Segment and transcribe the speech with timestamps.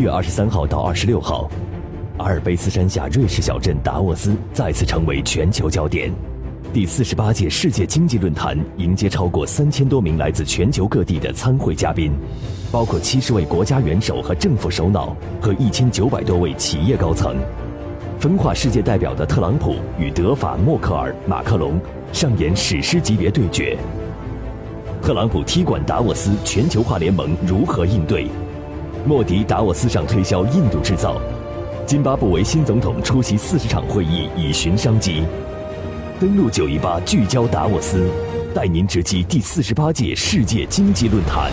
[0.00, 1.48] 月二十三号到二十六号，
[2.16, 6.10] 阿尔卑斯山下瑞士小镇达沃斯再次成为全球焦点。
[6.72, 12.12] 第四十八届世界经济论坛迎接超过三千多名来自全球各地的参会嘉宾，
[12.72, 17.36] 包括七十位国家元首和政府首脑和一千九百多位企业高层。
[18.18, 21.80] 分化世界代表的特朗普与德法默克尔、马克龙
[22.12, 23.76] 上演史诗级别对决。
[25.02, 28.28] 特朗普踢馆达沃斯，全球化联盟如何应对？
[29.06, 31.20] 莫迪达沃斯上推销印度制造。
[31.86, 35.24] 津巴布韦新总统出席四十场会议以寻商机。
[36.20, 38.08] 登陆九一八，聚焦达沃斯，
[38.54, 41.50] 带您直击第四十八届世界经济论坛。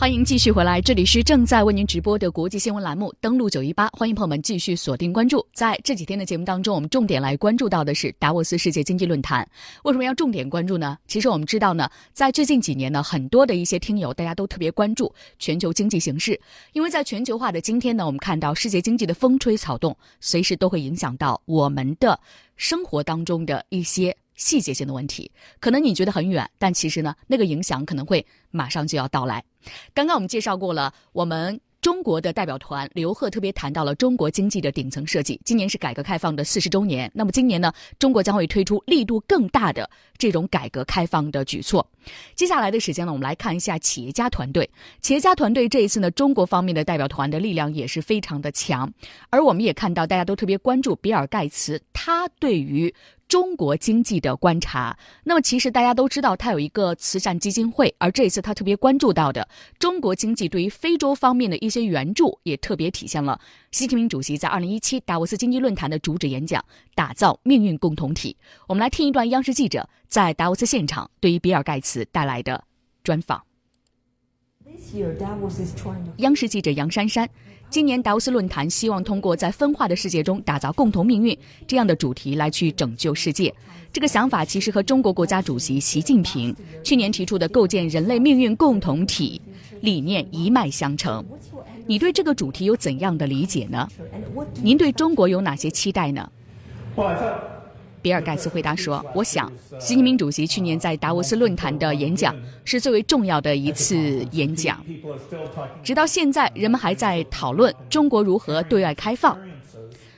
[0.00, 5.46] 欢迎继续回来，这里是正在为您直播的国际新闻栏目《登录九一八》，欢迎朋友们继续锁定关注。
[5.52, 9.46] 在这几天的节目当中，我们重点来关注到的是达沃斯世界经济论坛。
[9.84, 10.96] 为什么要重点关注呢？
[11.06, 16.40] 其实我们知道呢，在最近几年呢，很多的一些听友大家都特别关注全球经济形势，
[16.72, 22.18] 因为在全球化的今天呢，我们看到世界经济的风吹草动，随时都会影响到我们的
[22.56, 24.16] 生活当中的一些。
[24.40, 29.44] 细节性的问题，可能你觉得很远，但其实呢，那个影响可能会马上就要到来。
[29.92, 31.60] 刚刚我们介绍过了，我们。
[31.80, 35.40] 中国的代表团刘鹤特别谈到了中国经济的顶层设计。
[35.46, 39.88] 今年是改革开放的四十周年，那么今年呢，中国将会推出力度更大的
[40.18, 41.90] 这种改革开放的举措。
[42.34, 44.68] 接下来的时间呢，我们来看一下企业家团队。
[45.00, 48.92] 企业家团队这一次呢，中国方面的代表团的力量也是非常的强。
[49.30, 52.94] 而我们也看到，大家都特别关注比尔盖茨，他对于
[53.30, 54.98] 中国经济的观察。
[55.22, 66.62] 那么其实大家都知道，他有一个慈善基金会，而这一次他特别关注到的中国经济对于非洲方面的一些援助，也特别体现了习近平主席在二零一七达沃斯经济论坛的主旨演讲
[66.96, 68.36] “打造命运共同体”。
[68.66, 72.64] 我们来听一段央视记者在达沃斯现场对于比尔盖茨带来的
[73.04, 73.40] 专访。
[76.16, 77.28] 央视记者杨珊珊。
[77.68, 83.54] 今年达沃斯论坛希望通过在分化的世界中打造共同命运这样的主题来去拯救世界。
[83.92, 89.40] 这个想法其实和中国国家主席习近平去年提出的构建人类命运共同体
[89.82, 91.24] 理念一脉相承。
[91.86, 93.88] 你对这个主题有怎样的理解呢？
[94.60, 96.28] 您对中国有哪些期待呢？
[98.02, 102.34] 比尔盖茨回答说：“我想，习近平主席去年在达沃斯论坛的演讲
[102.64, 104.82] 是最为重要的一次演讲。
[105.82, 109.38] 直到现在，人们还在讨论中国如何对外开放，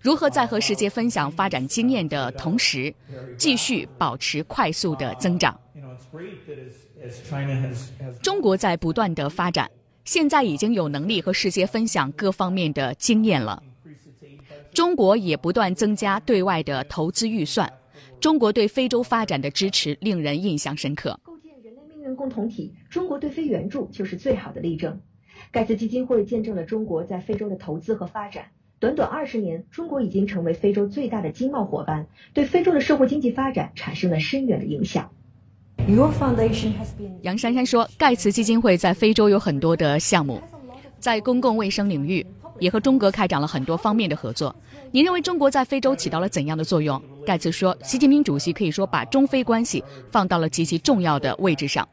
[0.00, 2.94] 如何在和世界分享发展经验的同时，
[3.36, 5.58] 继续保持快速的增长。
[8.22, 9.68] 中国在不断的发展，
[10.04, 13.60] 现在已经有能力和世界分享各方面的经验了。”
[14.74, 17.72] 中国也不断增加对外的投资预算，
[18.18, 21.16] 中国对非洲发展的支持令人印象深刻。
[21.22, 25.00] 构建人类命运共同体，中国对非援助就是最好的例证。
[25.52, 28.46] 盖茨基金会见证了中国在非洲的投资和发展。
[28.80, 35.08] 短短二十年，中国已经成为非洲最大的经贸伙伴，对非洲的社会经济发展产生了深远的影响。
[37.22, 40.40] 杨珊珊说，盖茨基金会在非洲有很多的项目，
[40.98, 42.26] 在公共卫生领域。
[42.58, 44.54] 也和中国开展了很多方面的合作。
[44.90, 47.00] 您认为中国在非洲起到了怎样的作用？
[47.26, 51.88] 盖茨说，习近平主席可以说把中非关系放到了极其重要的位置上。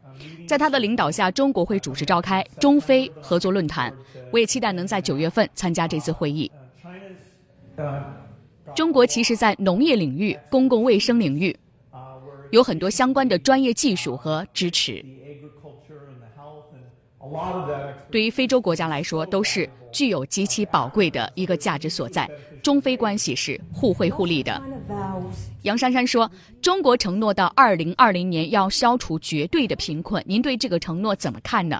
[0.47, 3.91] 在他的领导下，中国会主持召开中非合作论坛。
[4.31, 6.51] 我也期待能在九月份参加这次会议。
[8.75, 11.55] 中国其实，在农业领域、公共卫生领域，
[12.51, 15.03] 有很多相关的专业技术和支持。
[18.09, 22.29] 对于非洲国家来说，都是具有极其宝贵的一个价值所在。
[22.61, 24.61] 中非关系是互惠互利的。
[25.63, 26.29] 杨珊珊说
[26.61, 31.79] ：“中国承诺到二零二零年要消除绝对的贫困，您对这个承诺怎么看呢？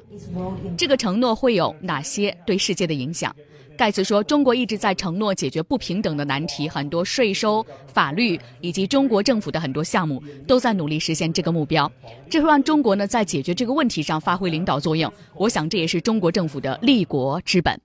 [0.77, 3.35] 这个承诺会有哪些对世界的影响？”
[3.77, 11.91] 盖茨说：“中国一直在承诺解决不平等的难题，很多税收、法律以及中国政府的很多项目都在努力实现这个目标。
[12.29, 15.11] 这会让中国呢在解决这个问题上发挥领导作用。
[15.35, 17.79] 我想这也是中国政府的立国之本。”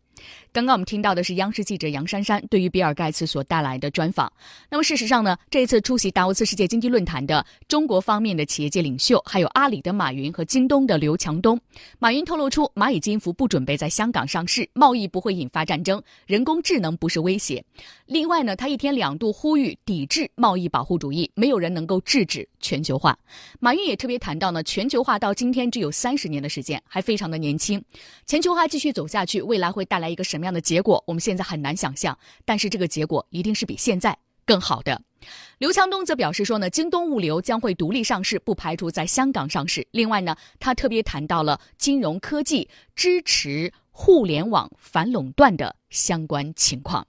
[0.53, 4.33] 刚刚我们听到的是央视记者杨珊珊对于比尔盖茨所带来的专访。
[4.71, 11.61] 那么事实上呢，这一次出席达沃斯世界经济论坛的中国方面的企业界领袖，还有阿里的马云和京东的刘强东。
[11.99, 17.63] 马云透露出，蚂蚁金服不准备在香港上市，贸易不会引发战争，人工智能不是威胁。
[18.07, 23.19] 另外呢，他一天两度呼吁抵制贸易保护主义，没有人能够制止全球化。
[23.61, 27.83] 马云也特别谈到呢，全球化到今天只有三十年的时间，还非常的年轻。
[28.25, 31.03] 全球化继续走下去，未来会带来来一个什么样的结果？
[31.05, 35.03] 我们现在很难想象，但是这个结果一定是比现在更好的。
[35.59, 39.85] 刘强东则表示说呢，京东物流将会独立上市，不排除在香港上市。
[39.91, 47.05] 另外呢，他特别谈到了金融科技支持互联网反垄断的相关情况。